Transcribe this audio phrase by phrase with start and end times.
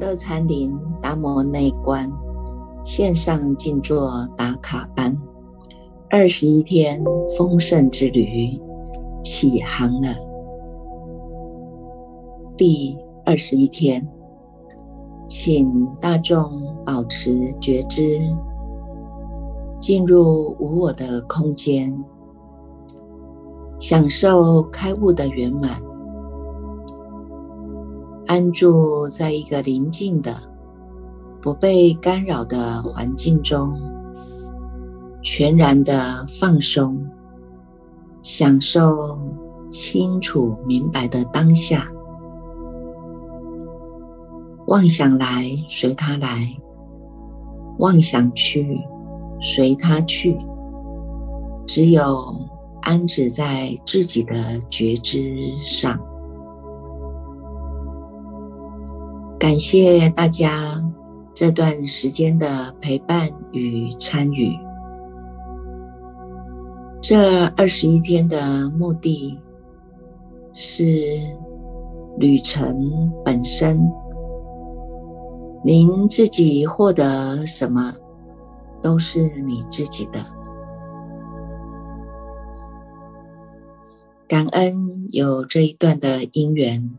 [0.00, 0.72] 乐禅林
[1.02, 2.10] 达摩内观
[2.84, 5.16] 线上静坐打卡班，
[6.08, 7.02] 二十一天
[7.36, 8.60] 丰盛之旅
[9.22, 10.14] 起航了。
[12.56, 14.06] 第二十一天，
[15.26, 16.48] 请大众
[16.86, 18.20] 保持觉知，
[19.80, 21.92] 进入无我的空间，
[23.78, 25.87] 享受开悟的圆满。
[28.28, 30.36] 安住在一个宁静的、
[31.40, 33.72] 不被干扰的环境中，
[35.22, 37.08] 全然的放松，
[38.20, 39.18] 享受
[39.70, 41.90] 清楚明白的当下。
[44.66, 46.54] 妄想来随它来，
[47.78, 48.78] 妄想去
[49.40, 50.38] 随它去，
[51.66, 52.36] 只有
[52.82, 55.98] 安止在自己的觉知上。
[59.48, 60.78] 感谢大家
[61.32, 64.54] 这段时间的陪伴与参与。
[67.00, 69.38] 这二十一天的目的
[70.52, 71.18] 是
[72.18, 73.80] 旅程本身，
[75.64, 77.94] 您自己获得什么
[78.82, 80.22] 都是你自己的。
[84.28, 86.90] 感恩有这一段的因缘。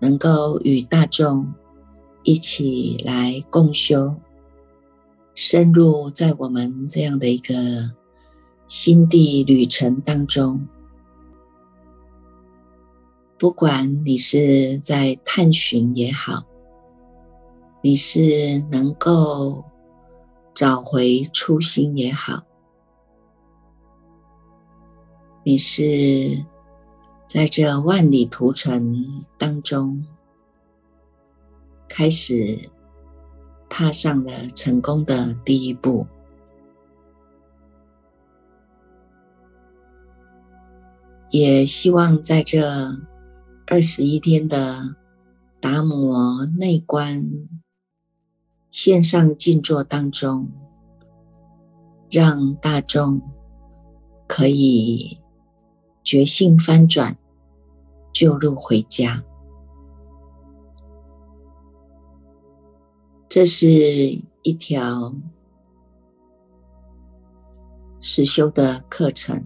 [0.00, 1.52] 能够与大众
[2.22, 4.14] 一起来共修，
[5.34, 7.90] 深入在我们这样的一个
[8.66, 10.68] 心地旅程当中，
[13.38, 16.44] 不管你是在探寻也好，
[17.82, 19.64] 你是能够
[20.54, 22.42] 找回初心也好，
[25.44, 26.44] 你是。
[27.28, 30.02] 在这万里途程当中，
[31.86, 32.70] 开始
[33.68, 36.06] 踏上了成功的第一步，
[41.30, 42.96] 也希望在这
[43.66, 44.96] 二十一天的
[45.60, 47.30] 达摩内观
[48.70, 50.48] 线上静坐当中，
[52.10, 53.20] 让大众
[54.26, 55.17] 可以。
[56.08, 57.18] 觉性翻转，
[58.14, 59.22] 就路回家。
[63.28, 65.14] 这是一条
[68.00, 69.44] 实修的课程，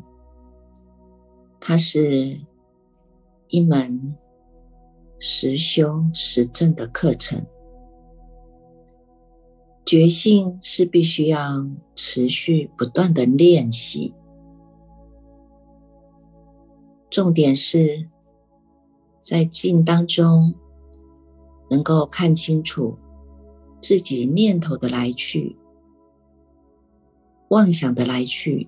[1.58, 2.40] 它是
[3.48, 4.16] 一门
[5.18, 7.44] 实修实证的课程。
[9.84, 14.14] 觉性是必须要持续不断的练习。
[17.12, 18.08] 重点是
[19.20, 20.54] 在静当中，
[21.68, 22.96] 能够看清楚
[23.82, 25.54] 自己念头的来去、
[27.50, 28.66] 妄想的来去，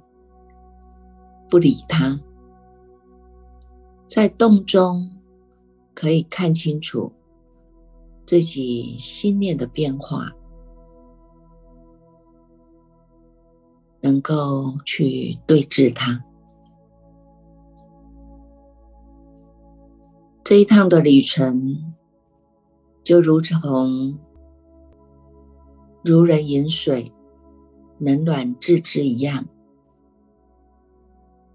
[1.49, 2.21] 不理它；
[4.07, 5.11] 在动中
[5.95, 7.11] 可以看清楚
[8.27, 10.31] 自己心念的变化，
[14.03, 16.23] 能够去对治它。
[20.45, 21.95] 这一趟的旅程，
[23.03, 24.19] 就如同
[26.05, 27.11] 如人饮水，
[27.99, 29.47] 冷暖自知一样。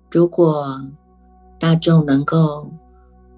[0.09, 0.89] 如果
[1.59, 2.71] 大众能够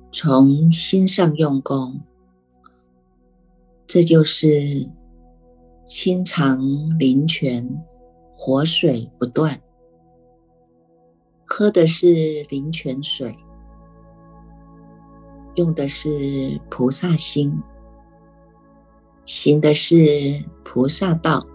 [0.09, 2.00] 从心上用功，
[3.85, 4.89] 这就是
[5.85, 6.62] 清肠
[6.97, 7.83] 灵泉，
[8.31, 9.62] 活水不断，
[11.45, 13.36] 喝的是灵泉水。
[15.56, 17.62] 用的是菩萨心，
[19.25, 21.45] 行的是菩萨道，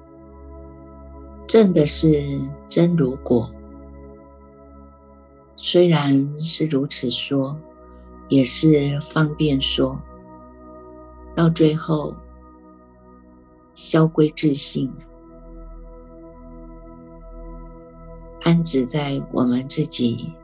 [1.46, 2.38] 证的是
[2.68, 3.50] 真如果。
[5.56, 7.58] 虽然是如此说，
[8.28, 9.98] 也是方便说，
[11.34, 12.14] 到最后
[13.74, 14.92] 消归自性，
[18.42, 20.34] 安止在我们自己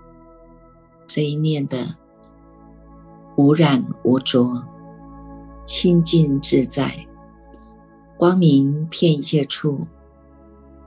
[1.06, 2.01] 这一念的。
[3.36, 4.62] 无染无浊，
[5.64, 6.94] 清净自在，
[8.18, 9.86] 光明遍一切处，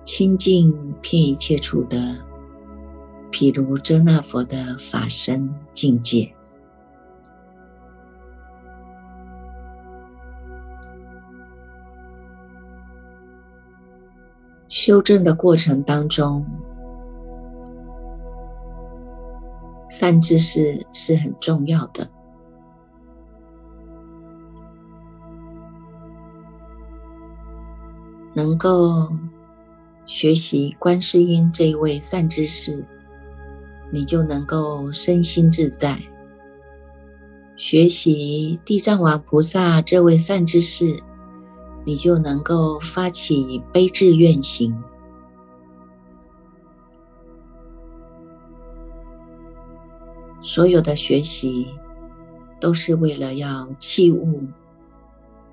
[0.03, 0.71] 清净
[1.01, 1.97] 遍一切处的，
[3.31, 6.31] 譬如遮那佛的法身境界。
[14.69, 16.45] 修正的过程当中，
[19.89, 22.07] 善知识是很重要的。
[28.35, 29.09] 能够
[30.05, 32.85] 学习观世音这一位善知识，
[33.89, 35.95] 你就能够身心自在；
[37.55, 41.01] 学习地藏王菩萨这位善知识，
[41.85, 44.75] 你就能够发起悲智愿行。
[50.41, 51.65] 所有的学习，
[52.59, 54.45] 都是为了要器物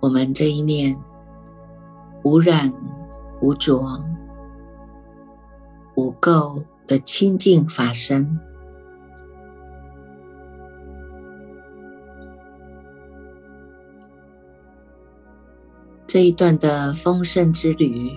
[0.00, 0.98] 我们这一念。
[2.24, 2.72] 无染、
[3.40, 4.00] 无浊、
[5.96, 8.38] 无垢的清净法身，
[16.06, 18.12] 这一段的丰盛之旅，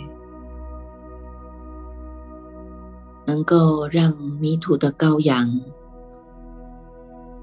[3.26, 5.50] 能够让迷途的羔羊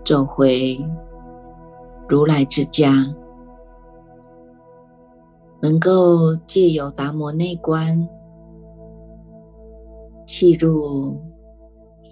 [0.05, 0.79] 走回
[2.09, 2.93] 如来之家。
[5.63, 8.09] 能够借由达摩内观，
[10.27, 11.17] 契入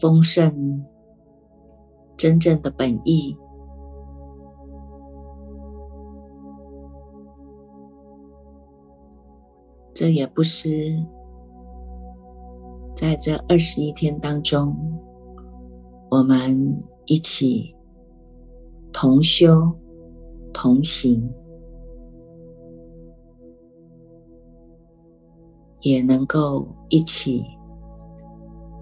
[0.01, 0.87] 丰盛
[2.17, 3.37] 真正的本意，
[9.93, 11.05] 这也不失
[12.95, 14.77] 在这二十一天当中，
[16.09, 17.75] 我们一起
[18.93, 19.73] 同修
[20.53, 21.40] 同行。
[25.81, 27.45] 也能够一起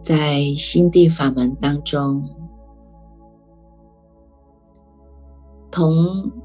[0.02, 2.22] 在心地法门当中，
[5.70, 5.92] 同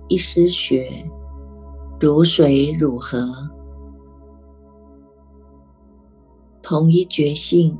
[0.09, 0.87] 一师学，
[1.99, 3.49] 如水如河，
[6.61, 7.77] 同一觉性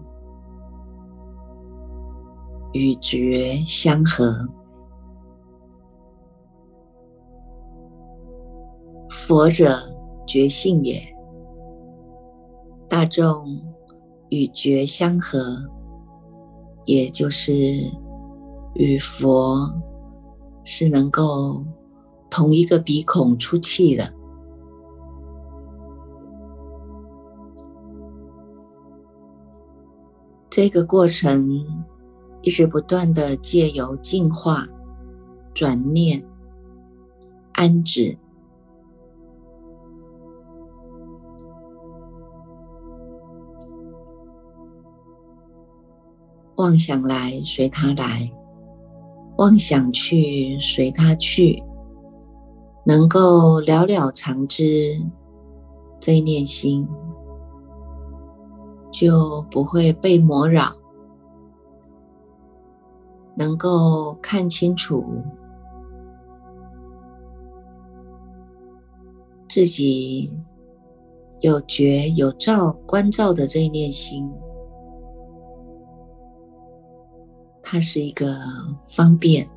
[2.72, 4.48] 与觉相合，
[9.10, 9.80] 佛者
[10.26, 11.13] 觉性也。
[12.94, 13.60] 大众
[14.30, 15.58] 与觉相合，
[16.86, 17.56] 也就是
[18.76, 19.68] 与佛
[20.64, 21.66] 是能够
[22.30, 24.14] 同一个鼻孔出气的。
[30.52, 31.66] 这个过程
[32.44, 34.68] 一直不断的借由净化、
[35.56, 36.24] 转念、
[37.54, 38.16] 安止。
[46.64, 48.32] 妄想来随他来，
[49.36, 51.62] 妄想去随他去，
[52.86, 54.98] 能够了了常知
[56.00, 56.88] 这一念心，
[58.94, 60.74] 就不会被魔扰，
[63.36, 65.04] 能够看清楚
[69.50, 70.32] 自己
[71.42, 74.32] 有觉有照关照的这一念心。
[77.66, 78.38] 它是一个
[78.86, 79.48] 方便，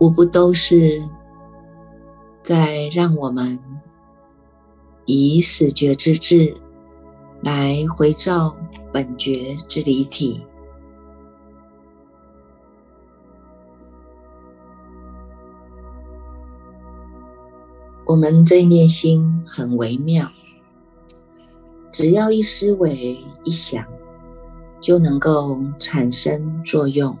[0.00, 1.00] 无不都是
[2.42, 3.56] 在让我们
[5.04, 6.56] 以始觉之智
[7.42, 8.56] 来回照
[8.92, 10.44] 本觉之离体。
[18.06, 20.26] 我们这一念心很微妙，
[21.92, 23.84] 只要一思维一想。
[24.78, 27.16] 就能够产生作用，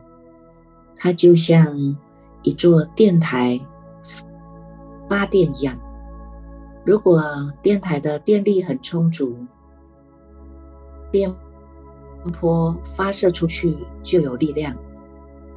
[0.94, 1.96] 它就像
[2.42, 3.58] 一座电台
[5.08, 5.76] 发电一样。
[6.84, 7.20] 如果
[7.62, 9.34] 电台的电力很充足，
[11.10, 11.34] 电
[12.40, 14.76] 波发射出去就有力量，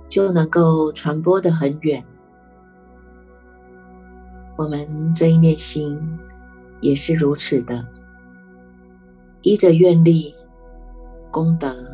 [0.08, 2.03] 就能够传播的很远。
[4.58, 6.20] 我们这一念心
[6.82, 7.86] 也是如此的，
[9.41, 10.34] 依着愿力。
[11.32, 11.88] 功德、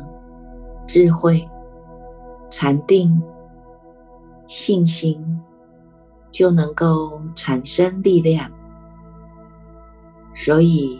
[0.96, 1.46] 智慧、
[2.48, 3.22] 禅定、
[4.46, 5.38] 信心，
[6.30, 8.50] 就能够产生力量。
[10.32, 10.98] 所以，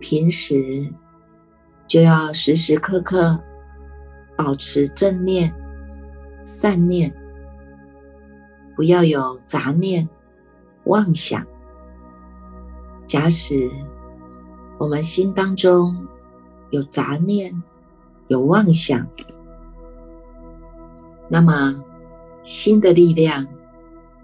[0.00, 0.90] 平时
[1.86, 3.38] 就要时时刻刻
[4.38, 5.54] 保持正念、
[6.42, 7.14] 善念，
[8.74, 10.08] 不要有杂念、
[10.84, 11.46] 妄想。
[13.04, 13.70] 假使
[14.78, 16.08] 我们心当中，
[16.70, 17.62] 有杂念，
[18.28, 19.06] 有妄想，
[21.28, 21.82] 那么
[22.42, 23.46] 心的力量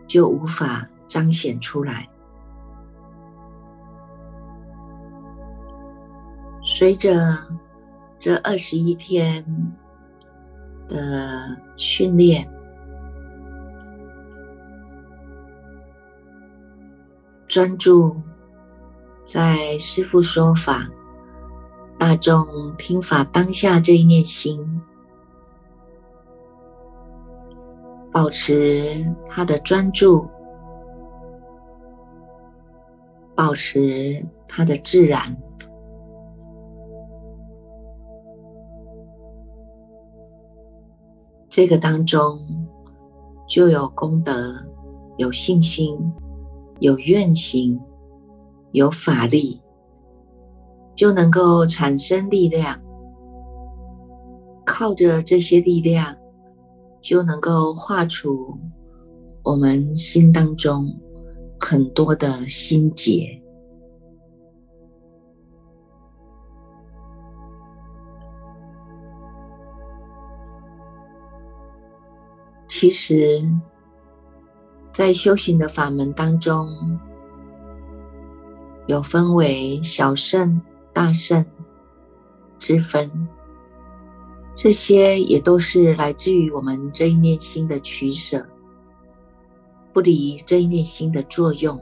[0.06, 2.08] 就无法彰显出来。
[6.62, 7.38] 随着
[8.18, 9.44] 这二十一天
[10.88, 12.48] 的训练，
[17.46, 18.14] 专注
[19.24, 20.86] 在师父说法、
[22.00, 22.46] 大众
[22.78, 24.80] 听法当下这一念心，
[28.10, 30.26] 保持他的专注，
[33.34, 35.36] 保持他的自然。
[41.50, 42.40] 这个当中
[43.46, 44.54] 就有功德，
[45.18, 45.98] 有信心，
[46.78, 47.78] 有愿行，
[48.72, 49.59] 有法力，
[51.00, 52.78] 就能够产生力量。
[54.66, 56.14] 靠着这些力量，
[57.00, 58.54] 就能够化除
[59.42, 60.94] 我们心当中
[61.58, 63.42] 很多的心结。
[72.68, 73.40] 其实，
[74.92, 76.68] 在修行的法门当中，
[78.86, 80.60] 有分为小圣、
[80.92, 81.44] 大圣
[82.58, 83.28] 之分，
[84.54, 88.46] 这些也都是来自于我们这一念心的取舍，
[89.92, 91.80] 不离这一念心的作用。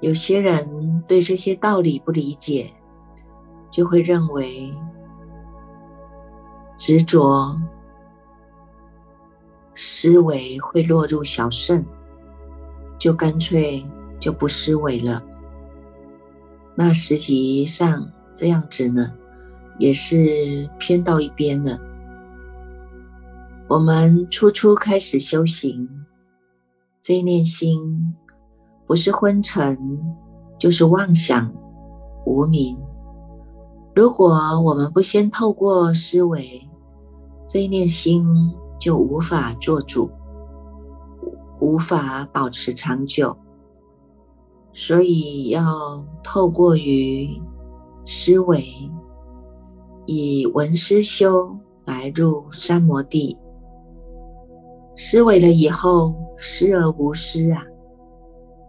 [0.00, 2.70] 有些人对这些道理不理解，
[3.70, 4.74] 就会认为。
[6.74, 7.60] 执着
[9.72, 11.84] 思维会落入小圣，
[12.98, 13.86] 就干脆
[14.22, 15.20] 就不思维了。
[16.76, 19.12] 那实际上这样子呢，
[19.80, 21.76] 也是偏到一边了。
[23.68, 25.88] 我们初初开始修行，
[27.00, 28.14] 这一念心
[28.86, 29.76] 不是昏沉，
[30.56, 31.52] 就是妄想
[32.24, 32.78] 无明。
[33.96, 36.68] 如果我们不先透过思维，
[37.48, 38.24] 这一念心
[38.78, 40.08] 就无法做主，
[41.60, 43.36] 无法保持长久，
[44.72, 47.28] 所以要透过于
[48.04, 48.64] 思维，
[50.06, 53.36] 以闻思修来入三摩地。
[54.94, 57.64] 思维了以后，思而无思啊，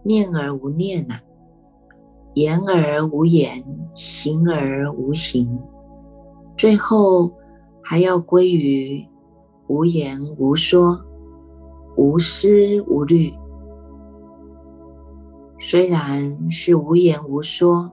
[0.02, 1.14] 念而无念呐，
[2.34, 5.58] 言而无言，行而无行，
[6.56, 7.32] 最后。
[7.86, 9.06] 还要归于
[9.66, 10.98] 无言无说、
[11.98, 12.48] 无思
[12.88, 13.30] 无虑。
[15.58, 17.90] 虽然是无言无说、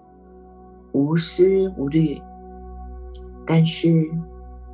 [0.91, 2.21] 无思无虑，
[3.45, 4.09] 但是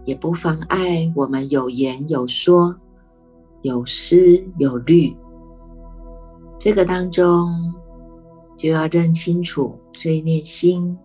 [0.03, 2.75] 也不妨碍我们有言有说、
[3.61, 4.17] 有思
[4.57, 5.15] 有虑。
[6.57, 7.47] 这个当中
[8.57, 10.97] 就要认清楚这一念心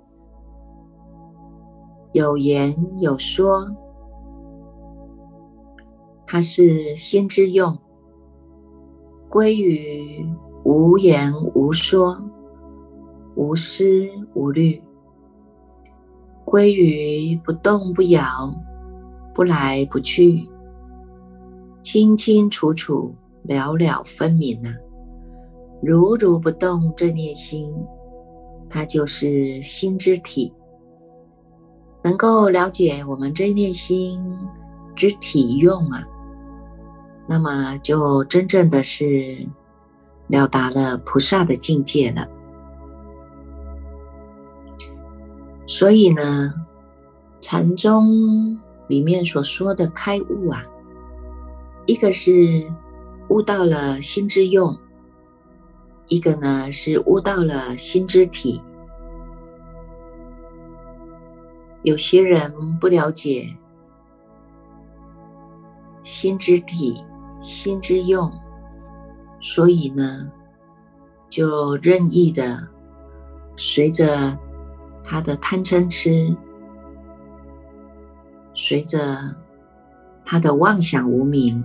[2.13, 3.71] 有言有说。
[6.27, 7.77] 它是心之用，
[9.29, 10.27] 归于
[10.65, 12.23] 无言无说、
[13.35, 13.85] 无思
[14.35, 14.81] 无虑，
[16.45, 18.23] 归于不动不摇、
[19.35, 20.49] 不来不去、
[21.83, 24.71] 清清楚楚、了了分明啊！
[25.83, 27.69] 如如不动这念心，
[28.71, 30.53] 它就是心之体，
[32.05, 34.23] 能够了解我们这念心
[34.95, 36.05] 之体用啊。
[37.29, 39.47] 那么就真正的是
[40.33, 42.27] 了达了菩萨的境界了。
[45.67, 46.55] 所以呢，
[47.39, 48.59] 禅宗
[48.89, 50.65] 里面所说的开悟啊，
[51.85, 52.67] 一个是
[53.29, 54.75] 悟到了心之用，
[56.09, 58.63] 一个呢是悟到了心之体。
[61.83, 63.55] 有些人不了解
[66.03, 67.05] 心之体。
[67.45, 68.31] 心之用，
[69.45, 70.31] 所以呢，
[71.29, 72.63] 就任意的
[73.57, 74.39] 随着
[75.03, 76.35] 他的贪嗔痴，
[78.55, 79.35] 随着
[80.25, 81.63] 他的妄想无明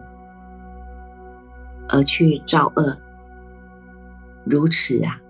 [1.89, 2.97] 而去造恶，
[4.43, 5.21] 如此啊，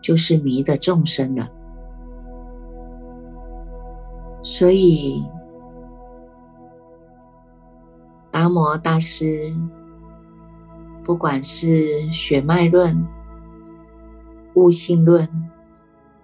[0.00, 1.46] 就是迷的众生了。
[4.42, 5.22] 所以
[8.30, 9.54] 达摩大师。
[11.04, 13.06] 不管是血脉论、
[14.54, 15.28] 悟性论、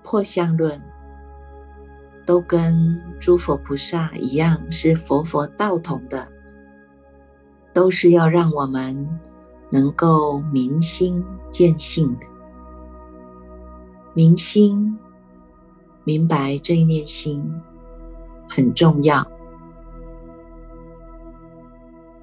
[0.02, 0.80] 破相论，
[2.24, 6.28] 都跟诸佛菩萨一样，是佛佛道同的，
[7.72, 9.18] 都是要让我们
[9.72, 12.26] 能够明心见性的。
[14.14, 14.98] 明心，
[16.04, 17.44] 明白这一念心
[18.48, 19.26] 很重要。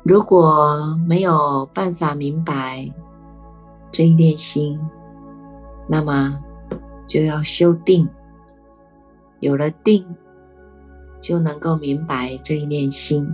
[0.07, 2.93] 如果没有办法明白
[3.91, 4.79] 这一念心，
[5.89, 6.39] 那么
[7.07, 8.07] 就要修定，
[9.39, 10.05] 有了定，
[11.19, 13.27] 就能够明白这一念心。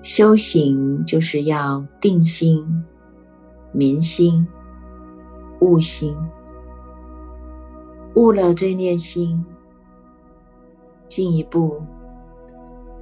[0.00, 2.84] 修行就是要定心、
[3.72, 4.46] 明心、
[5.60, 6.16] 悟心，
[8.14, 9.44] 悟了这一念心，
[11.08, 11.82] 进一步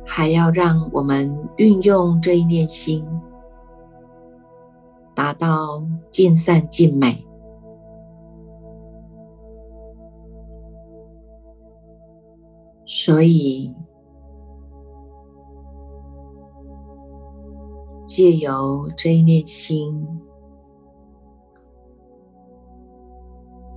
[0.07, 3.05] 还要让我们运用这一念心，
[5.15, 7.27] 达到尽善尽美。
[12.87, 13.75] 所以。
[18.09, 20.09] 借由这一念心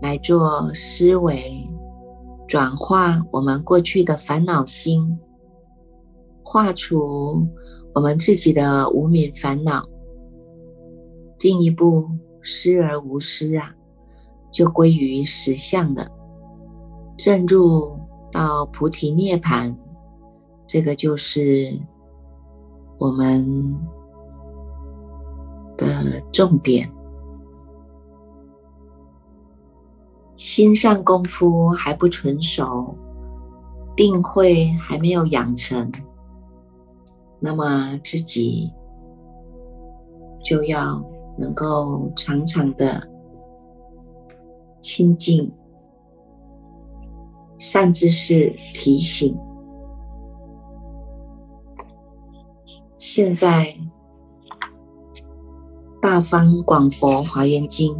[0.01, 1.67] 来做思维
[2.47, 5.19] 转化，我们过去的烦恼心，
[6.51, 7.47] 化除
[7.93, 9.87] 我们自己的无名烦恼，
[11.37, 12.09] 进一步
[12.41, 13.75] 失而无失啊，
[14.51, 16.07] 就归于实相了，
[17.15, 17.95] 正入
[18.31, 19.77] 到菩提涅盘，
[20.65, 21.79] 这个就是
[22.97, 23.77] 我们。
[25.77, 26.91] 的重点，
[30.35, 32.93] 心上功夫还不纯熟，
[33.95, 35.89] 定慧还没有养成，
[37.39, 38.71] 那么自己
[40.43, 41.03] 就要
[41.37, 43.07] 能够常常的
[44.81, 45.51] 亲近
[47.57, 49.37] 善知识提醒。
[52.95, 53.75] 现在。
[56.01, 57.93] 大方广佛华严经，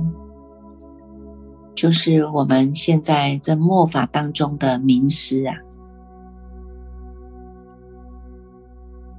[1.76, 5.54] 就是我们现在在末法当中的名师啊。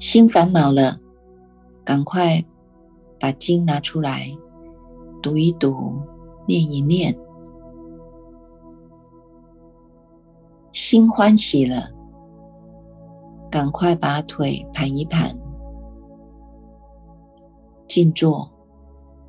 [0.01, 0.99] 心烦恼了，
[1.85, 2.43] 赶快
[3.21, 4.35] 把经拿出来
[5.23, 5.93] 读一读，
[6.49, 7.15] 念一念。
[10.73, 11.91] 心欢喜了，
[13.51, 15.31] 赶快把腿盘一盘，
[17.87, 18.51] 静坐。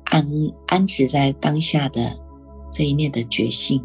[0.04, 0.28] 安
[0.66, 2.18] 安止在当下的
[2.70, 3.82] 这一念的觉性，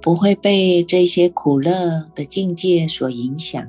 [0.00, 3.66] 不会被这些苦乐的境界所影响，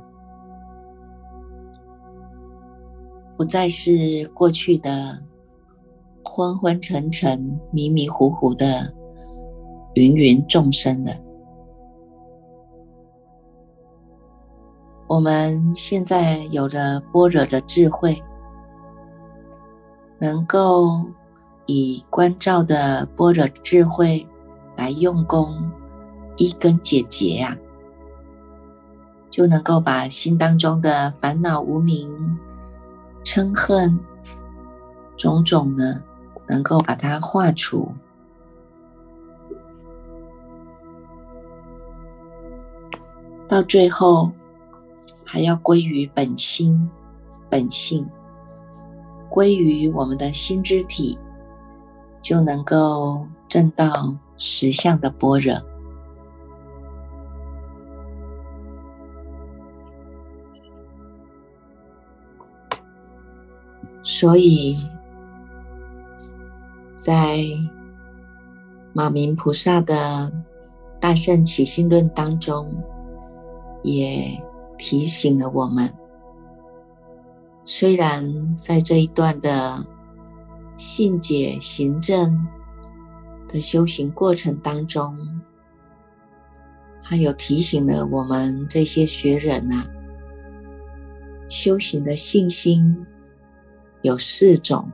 [3.37, 5.21] 不再是过去的
[6.23, 8.93] 昏昏沉沉、迷迷糊糊的
[9.95, 11.13] 芸芸众生了。
[15.07, 18.21] 我们现在有了般若的智慧。
[20.19, 21.03] 能够
[21.65, 24.25] 以关照的般若智慧
[24.77, 25.53] 来用功，
[26.37, 27.57] 一根解结啊，
[29.29, 32.09] 就能够把心当中的烦恼、无明、
[33.23, 33.99] 嗔恨
[35.17, 36.01] 种种呢，
[36.47, 37.91] 能够把它化除，
[43.47, 44.31] 到最后
[45.25, 46.89] 还要归于本心、
[47.49, 48.07] 本性。
[49.29, 51.17] 归于我们的心之体，
[52.21, 55.55] 就能够证到实相的般若。
[64.23, 64.77] 所以，
[66.95, 67.41] 在
[68.93, 69.93] 马明菩萨的
[70.97, 72.73] 《大圣起心论》当中，
[73.83, 74.41] 也
[74.77, 75.93] 提醒了我们。
[77.65, 79.85] 虽然在这一段的
[80.77, 82.47] 信解行证
[83.49, 85.17] 的修行过程当中，
[87.01, 89.85] 他有提醒了我们这些学人啊，
[91.49, 93.05] 修行的信心
[94.03, 94.87] 有四种。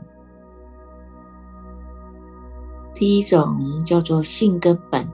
[2.93, 5.08] 第一种叫做性根本，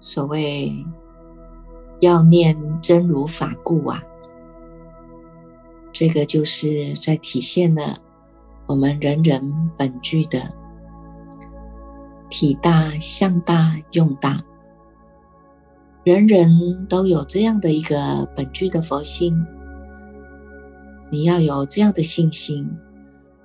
[0.00, 0.84] 所谓
[2.00, 4.02] 要念真如法故啊。
[5.92, 7.98] 这个就是在体现了
[8.66, 10.52] 我们人人本具的
[12.28, 14.40] 体大、相大、用大，
[16.04, 19.46] 人人都有这样的一个本具的佛性，
[21.10, 22.68] 你要有这样的信心，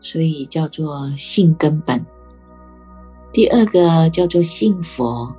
[0.01, 2.05] 所以叫做信根本。
[3.31, 5.33] 第二个叫做信佛，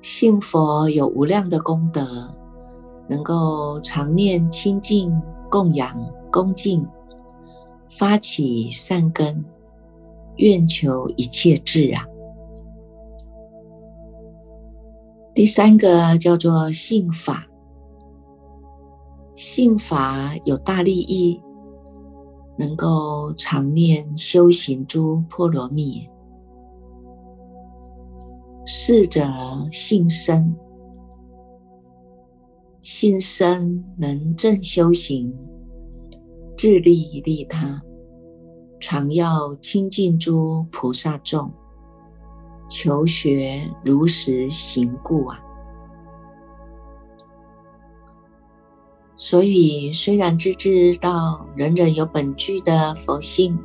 [0.00, 2.34] 信佛有无量的功德。
[3.08, 5.12] 能够常念清净
[5.50, 5.98] 供养
[6.30, 6.86] 恭敬，
[7.88, 9.44] 发起善根，
[10.36, 12.06] 愿求一切智啊。
[15.34, 17.48] 第三个叫做信法，
[19.42, 21.40] 信法有大利益，
[22.58, 26.06] 能够常念修行诸波罗蜜，
[28.66, 29.26] 逝者
[29.72, 30.54] 信生，
[32.82, 35.34] 信生能正修行，
[36.54, 37.80] 自利利他，
[38.78, 41.50] 常要亲近诸菩萨众，
[42.68, 45.42] 求学如实行故啊。
[49.22, 53.56] 所以，虽然只知道人人有本具的佛性，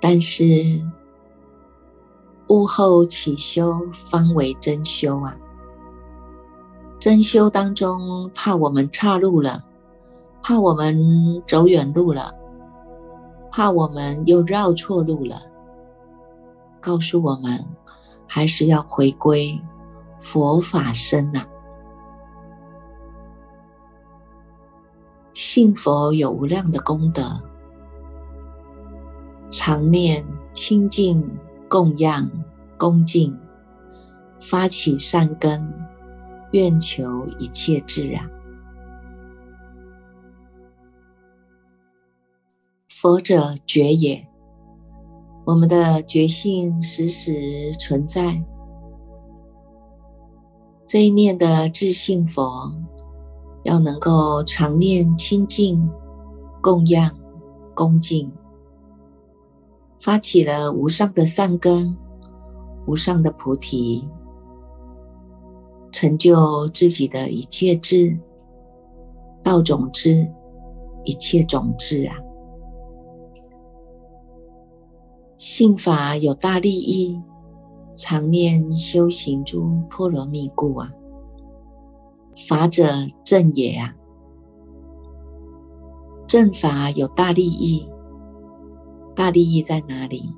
[0.00, 0.84] 但是
[2.48, 5.36] 悟后起修方为真修啊！
[6.98, 9.62] 真修当中，怕我们岔路了，
[10.42, 12.34] 怕我们走远路了，
[13.52, 15.40] 怕我们又绕错路了，
[16.80, 17.64] 告诉我们
[18.26, 19.56] 还是要回归
[20.20, 21.46] 佛法身呐。
[25.40, 27.40] 信佛有无量的功德，
[29.52, 31.24] 常念清净
[31.68, 32.28] 供养
[32.76, 33.38] 恭敬，
[34.40, 35.72] 发起善根，
[36.50, 38.28] 愿求一切自然。
[42.88, 44.26] 佛者觉也，
[45.46, 48.42] 我们的觉性时时存在。
[50.84, 52.72] 这一念的自信佛。
[53.68, 55.86] 要能够常念清净、
[56.62, 57.14] 供养、
[57.74, 58.32] 恭敬，
[60.00, 61.94] 发起了无上的善根、
[62.86, 64.08] 无上的菩提，
[65.92, 68.18] 成就自己的一切智、
[69.42, 70.26] 道种子、
[71.04, 72.16] 一切种子啊！
[75.36, 77.20] 信法有大利益，
[77.94, 80.90] 常念修行诸波罗蜜故啊！
[82.48, 82.86] 法者
[83.22, 83.94] 正也啊，
[86.26, 87.86] 正法有大利益，
[89.14, 90.32] 大利益在哪里？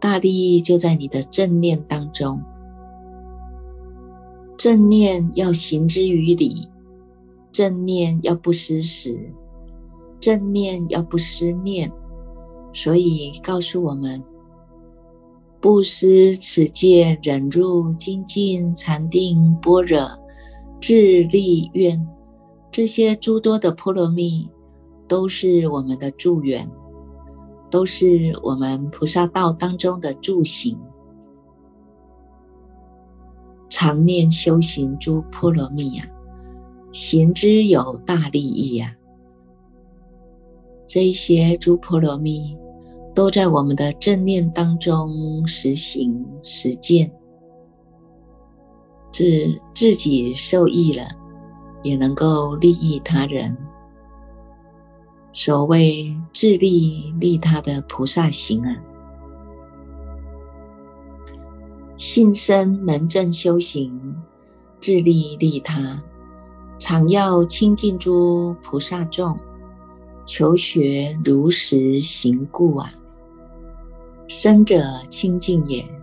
[0.00, 2.40] 大利益就在你的正念当中。
[4.56, 6.66] 正念要行之于理，
[7.52, 9.30] 正念要不失时，
[10.18, 11.92] 正念要不失念。
[12.72, 14.24] 所以告诉我们：
[15.60, 20.25] 不失此戒，忍辱精进禅定般若。
[20.80, 22.06] 智力愿，
[22.70, 24.48] 这些诸多的波罗蜜，
[25.08, 26.68] 都是我们的助缘，
[27.70, 30.78] 都是我们菩萨道当中的助行。
[33.68, 36.06] 常念修行诸波罗蜜呀，
[36.92, 38.94] 行之有大利益呀。
[40.86, 42.56] 这些诸波罗蜜，
[43.12, 47.10] 都在我们的正念当中实行实践。
[49.16, 51.08] 自自己受益了，
[51.82, 53.56] 也能够利益他人。
[55.32, 58.76] 所谓自利利他的菩萨行啊，
[61.96, 64.14] 信身能正修行，
[64.82, 66.02] 自利利他，
[66.78, 69.34] 常要亲近诸菩萨众，
[70.26, 72.92] 求学如实行故啊，
[74.28, 75.95] 生者清净也。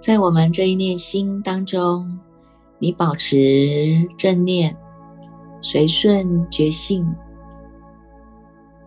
[0.00, 2.18] 在我们这一念心当中，
[2.78, 4.74] 你保持正念，
[5.60, 7.06] 随顺觉性，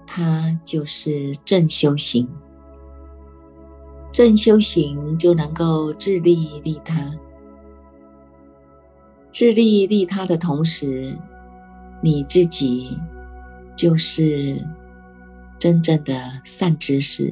[0.08, 2.28] 它就是正修行。
[4.12, 7.14] 正修行就能够自利利他，
[9.32, 11.16] 自利利他的同时，
[12.02, 12.98] 你自己
[13.76, 14.60] 就是
[15.60, 17.32] 真正的善知识。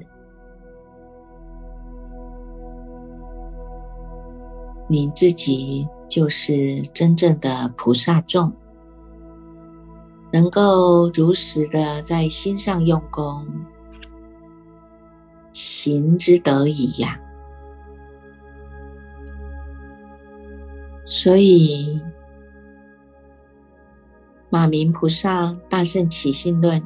[4.92, 8.52] 你自己就是真正的菩萨众，
[10.34, 13.48] 能够如实的在心上用功，
[15.54, 17.18] 行之得已呀。
[21.06, 22.02] 所以，
[24.50, 26.84] 马明菩萨大圣起信论，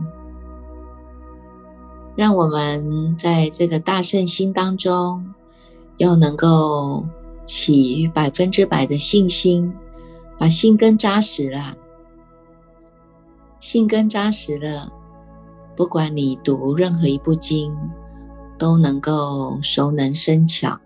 [2.16, 5.34] 让我们在这个大圣心当中，
[5.98, 7.04] 要能够。
[7.46, 9.72] 起百分之百的信心，
[10.38, 11.78] 把心根扎实了，
[13.60, 14.92] 心根扎实了，
[15.76, 17.74] 不管你读任何一部经，
[18.58, 20.78] 都能够熟能生巧，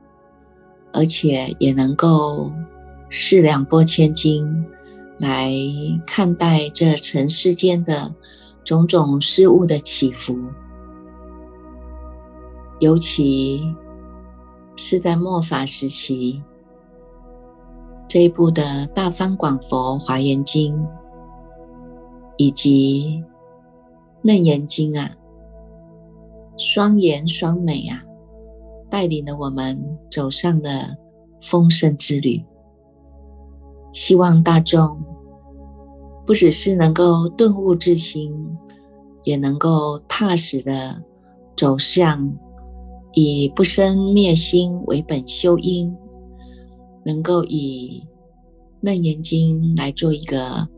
[0.93, 2.51] 而且也能够
[3.09, 4.65] 视两拨千斤
[5.17, 5.51] 来
[6.05, 8.13] 看待这尘世间的
[8.63, 10.37] 种种事物的起伏，
[12.79, 13.75] 尤其
[14.75, 16.41] 是在末法时期。
[18.09, 20.75] 这一部的大方广佛华严经，
[22.37, 23.23] 以及
[24.23, 25.15] 楞严经啊，
[26.57, 28.03] 双言双美啊，
[28.89, 30.97] 带领了我们走上了
[31.43, 32.43] 丰盛之旅。
[33.93, 34.99] 希望大众
[36.25, 38.33] 不只是能够顿悟之心，
[39.23, 40.99] 也能够踏实的
[41.55, 42.27] 走向
[43.13, 45.95] 以不生灭心为本修因，
[47.09, 48.05] 能够以
[48.81, 50.69] 楞严经来做一个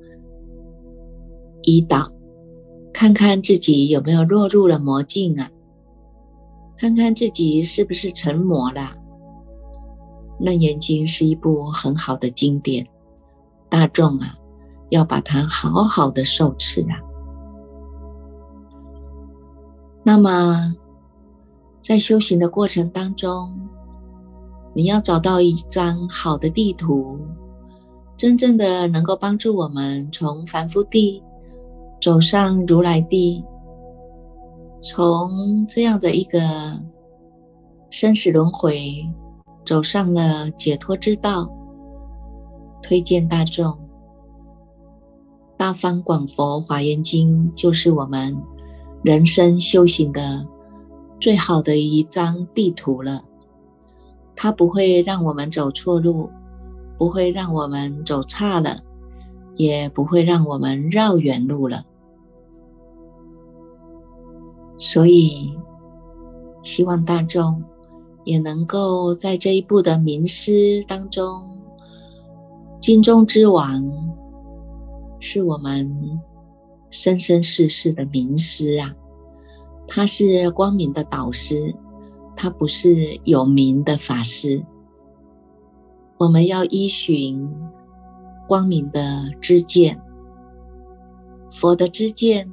[1.63, 2.09] 引导。
[2.93, 5.51] 看看自己有没有落入了魔境啊？
[6.77, 8.93] 看看自己是不是成魔了？
[10.45, 12.87] 《楞严经》是一部很好的经典，
[13.69, 14.33] 大众啊，
[14.89, 16.95] 要把它好好的受持啊。
[20.03, 20.73] 那么，
[21.81, 23.69] 在修行的过程当中，
[24.73, 27.19] 你要找到一张好的地图，
[28.15, 31.21] 真正的能够帮助我们从凡夫地。
[32.01, 33.45] 走上如来地，
[34.81, 36.39] 从这样的一个
[37.91, 39.07] 生死轮回，
[39.63, 41.47] 走上了解脱之道。
[42.81, 43.67] 推荐大众，
[45.55, 48.35] 《大方广佛华严经》就是我们
[49.03, 50.43] 人生修行的
[51.19, 53.23] 最好的一张地图了。
[54.35, 56.29] 它不会让我们走错路，
[56.97, 58.81] 不会让我们走差了，
[59.55, 61.85] 也不会让我们绕远路了。
[64.77, 65.55] 所以，
[66.63, 67.63] 希望大众
[68.23, 71.41] 也能够在这一部的名师当中，
[72.79, 73.83] 金钟之王
[75.19, 76.19] 是我们
[76.89, 78.95] 生生世世的名师啊！
[79.87, 81.75] 他是光明的导师，
[82.35, 84.65] 他不是有名的法师。
[86.17, 87.49] 我们要依循
[88.47, 90.01] 光明的知见，
[91.49, 92.51] 佛的知见。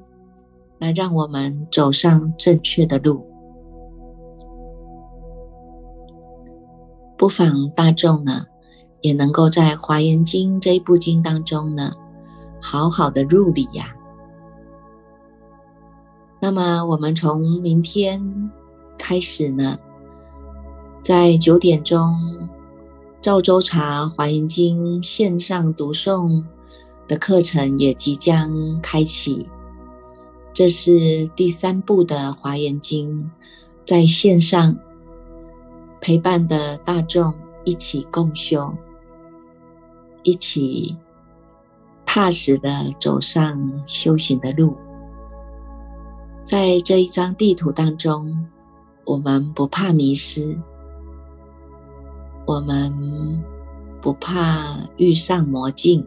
[0.81, 3.27] 来让我们走上正确的路，
[7.17, 8.47] 不妨大众呢，
[9.01, 11.95] 也能够在《华严经》这一部经当中呢，
[12.63, 13.87] 好好的入理呀。
[16.41, 18.53] 那么，我们从明天
[18.99, 19.79] 开始呢，
[21.01, 22.49] 在九点钟，
[23.23, 26.45] 赵州茶《华严经》线上读诵
[27.07, 29.49] 的课程也即将开启。
[30.53, 33.25] 这是第三部的《华严经》，
[33.87, 34.77] 在线上
[36.01, 37.33] 陪伴的大众
[37.65, 38.75] 一起共修，
[40.23, 40.97] 一起
[42.05, 44.77] 踏实的走上修行的路。
[46.45, 48.47] 在这一张地图当中，
[49.09, 50.55] 我们不怕迷失，
[52.47, 53.43] 我们
[54.03, 56.07] 不怕遇上魔境，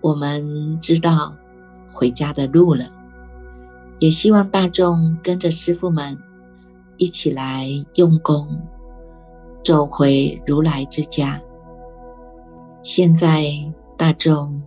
[0.00, 1.34] 我们知道。
[1.92, 2.84] 回家的路了，
[3.98, 6.16] 也希望大众跟着师傅们
[6.98, 8.46] 一起来用功，
[9.64, 11.42] 走回如来之家。
[12.80, 13.42] 现在
[13.96, 14.62] 大众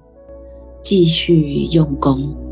[0.83, 2.42] 继续用功。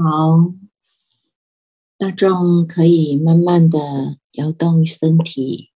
[0.00, 0.54] 好，
[1.96, 5.72] 大众可以慢慢的摇动身体，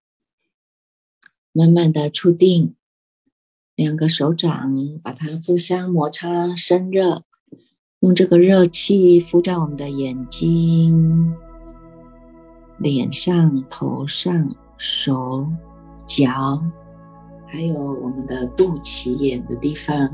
[1.51, 2.77] 慢慢的触定。
[3.75, 7.23] 两个手掌把它互相摩擦生热，
[8.01, 11.35] 用这个热气敷在我们的眼睛、
[12.79, 15.47] 脸上、头上、手、
[16.07, 16.63] 脚，
[17.47, 20.11] 还有我们的肚脐眼的地方。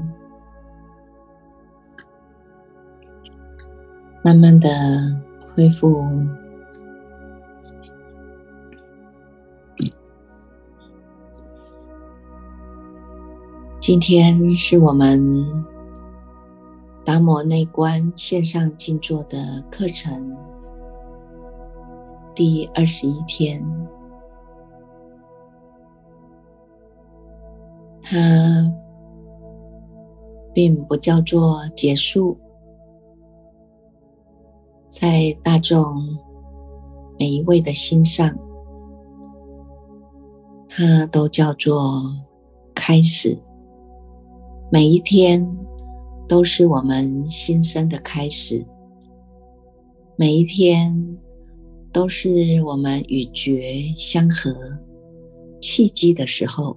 [4.24, 4.68] 慢慢的
[5.54, 6.06] 恢复。
[13.88, 15.64] 今天是我们
[17.06, 20.36] 达摩内观线上静坐的课程
[22.34, 23.64] 第二十一天，
[28.02, 28.70] 它
[30.52, 32.38] 并不叫做结束。
[34.88, 35.96] 在大众
[37.18, 38.36] 每一位的心上，
[40.68, 42.02] 它都叫做
[42.74, 43.38] 开始。
[44.70, 45.46] 每一天
[46.28, 48.64] 都是我们新生的开始，
[50.16, 51.18] 每一天
[51.92, 54.54] 都是我们与觉相合
[55.60, 56.76] 契机的时候。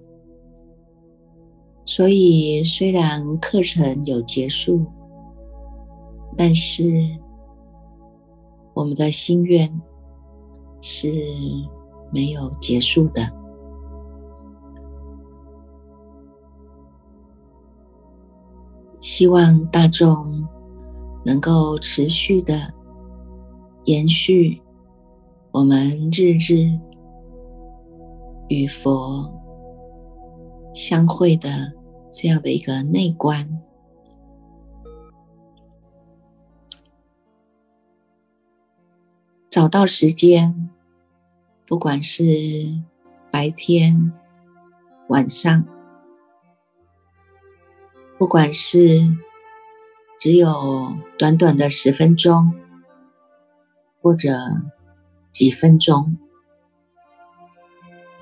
[1.83, 4.85] 所以，虽然课程有结束，
[6.37, 6.85] 但是。
[8.73, 9.69] 我们的心愿
[10.79, 11.11] 是
[12.09, 13.29] 没有结束的，
[19.01, 20.47] 希望大众
[21.25, 22.71] 能够持续的
[23.85, 24.61] 延续
[25.51, 26.79] 我们日日
[28.47, 29.29] 与佛
[30.73, 31.73] 相会的
[32.11, 33.59] 这样的一个内观。
[39.49, 40.69] 找到时间，
[41.67, 42.23] 不管是
[43.31, 44.13] 白天、
[45.09, 45.65] 晚上，
[48.21, 49.17] 不管是
[50.19, 52.53] 只有短短的十分钟，
[53.99, 54.31] 或者
[55.31, 56.17] 几分钟，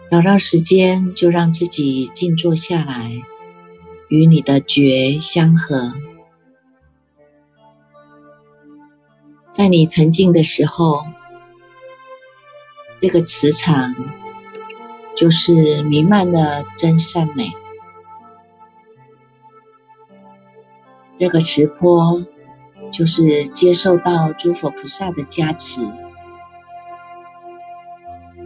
[0.10, 3.12] 找到时间就让自己静坐下来，
[4.08, 5.94] 与你的觉相合。
[9.52, 11.04] 在你沉静的时候。
[13.02, 13.94] 这个磁场
[15.14, 17.52] 就是弥漫的真善美，
[21.20, 22.26] 这个磁波
[22.94, 25.82] 就是接受到诸佛菩萨的加持，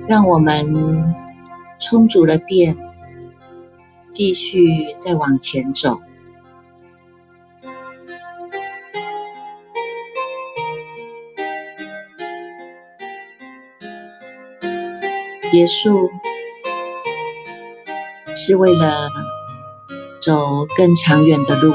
[0.07, 1.13] 让我们
[1.79, 2.75] 充足了电，
[4.11, 5.99] 继续再往前走。
[15.51, 16.09] 结束
[18.35, 19.09] 是为了
[20.19, 21.71] 走更长远的路。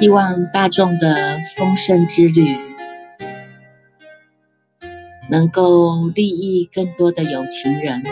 [0.00, 2.58] 希望大众的丰盛之旅
[5.30, 8.02] 能够利益更多的有情人，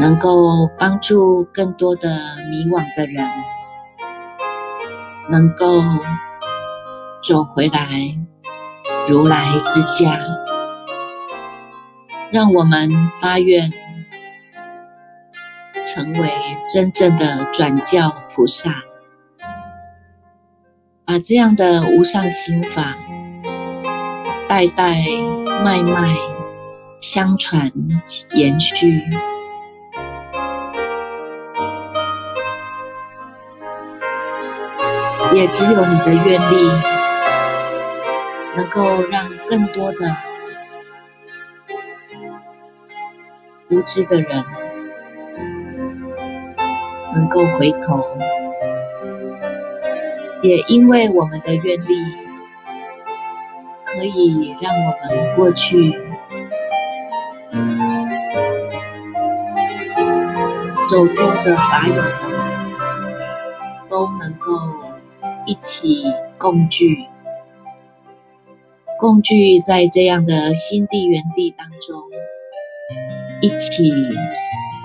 [0.00, 2.08] 能够帮助更多的
[2.50, 3.30] 迷惘的人，
[5.30, 5.82] 能够。
[7.26, 8.18] 走回来，
[9.08, 10.20] 如来之家，
[12.30, 13.72] 让我们发愿
[15.94, 16.28] 成为
[16.66, 18.82] 真正的转教菩萨，
[21.04, 22.96] 把这样的无上心法
[24.48, 24.96] 代代
[25.62, 26.16] 脉脉
[27.00, 27.70] 相传
[28.32, 29.04] 延续，
[35.32, 36.72] 也只有你的愿力。
[38.56, 40.16] 能够让更多的
[43.68, 44.44] 无知的人
[47.14, 48.04] 能够回头，
[50.42, 51.94] 也因为我们的愿力，
[53.84, 55.92] 可以让我们过去
[60.88, 61.94] 走过的法友
[63.88, 64.52] 都能够
[65.46, 66.04] 一起
[66.36, 67.06] 共聚。
[68.98, 72.02] 共聚在这样的新地缘地当中，
[73.42, 73.92] 一起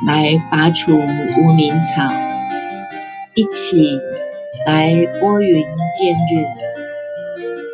[0.08, 2.08] 来拔除无名草，
[3.34, 4.00] 一起
[4.66, 5.56] 来拨云
[5.94, 6.46] 见日，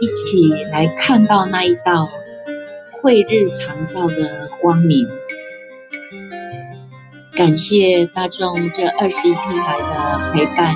[0.01, 2.09] 一起来看到那一道
[2.91, 5.07] 慧日常照的光明。
[7.35, 10.73] 感谢大众这二十一天来的陪伴，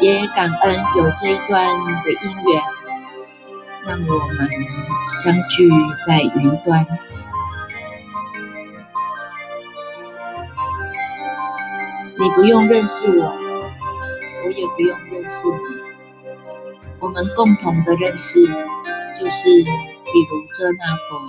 [0.00, 1.68] 也感恩有这一段
[2.02, 2.62] 的姻缘，
[3.86, 4.48] 让我们
[5.00, 5.70] 相聚
[6.06, 6.84] 在云端。
[12.18, 13.24] 你不用认识我，
[14.44, 15.54] 我也不用认识你，
[16.98, 18.42] 我们共同的认识
[19.14, 19.70] 就是，比
[20.30, 21.20] 如遮那佛。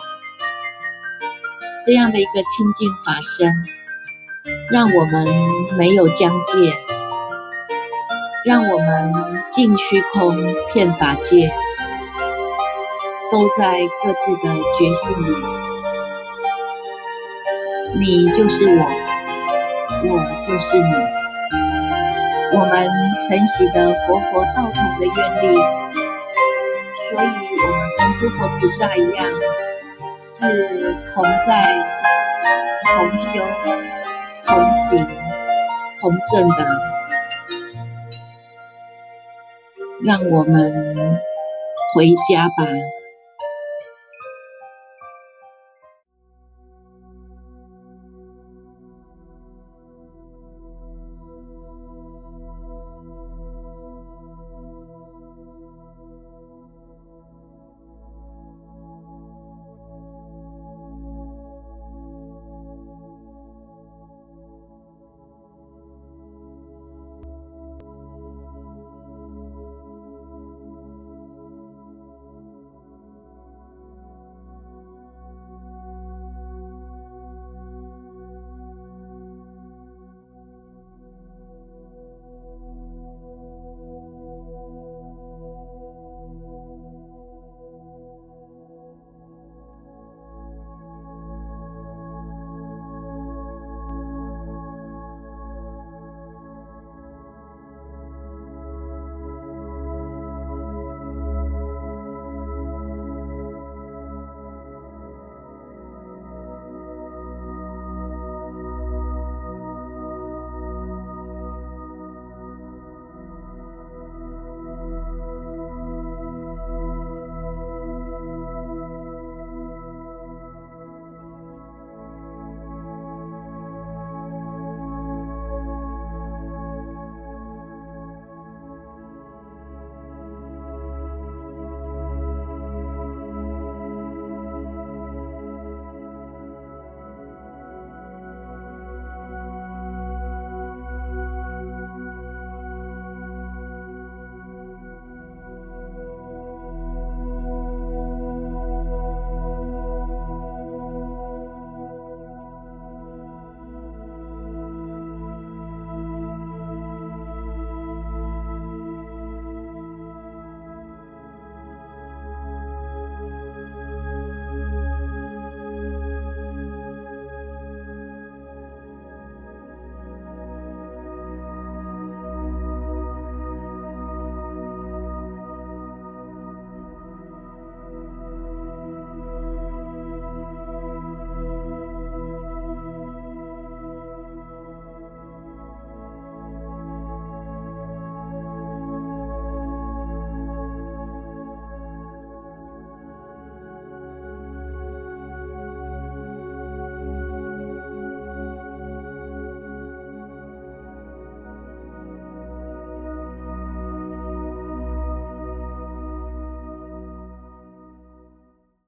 [1.85, 3.53] 这样的一个清净法身，
[4.71, 5.27] 让我们
[5.77, 6.73] 没有疆界，
[8.45, 10.37] 让我们尽虚空
[10.73, 11.51] 遍法界，
[13.31, 15.35] 都在各自的觉性里，
[17.99, 19.16] 你就是我。
[20.09, 20.93] 我就是你，
[22.53, 22.71] 我们
[23.27, 25.45] 承袭的佛佛道同的愿力，
[27.09, 29.27] 所以我们跟诸佛菩萨一样，
[30.33, 31.51] 是同在、
[32.85, 33.25] 同修、
[34.45, 35.05] 同行、
[35.99, 36.65] 同证的。
[40.05, 41.19] 让我们
[41.95, 42.65] 回家吧。